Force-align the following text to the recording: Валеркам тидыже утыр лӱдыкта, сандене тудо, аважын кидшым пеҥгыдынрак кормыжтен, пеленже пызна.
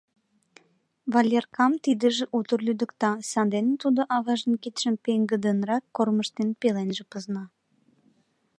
Валеркам 1.13 1.73
тидыже 1.83 2.25
утыр 2.37 2.59
лӱдыкта, 2.67 3.11
сандене 3.31 3.73
тудо, 3.83 4.01
аважын 4.15 4.53
кидшым 4.61 4.95
пеҥгыдынрак 5.03 5.83
кормыжтен, 5.95 6.49
пеленже 6.59 7.03
пызна. 7.11 7.43